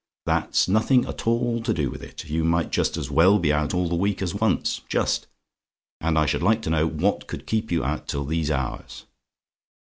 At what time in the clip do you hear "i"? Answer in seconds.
6.17-6.25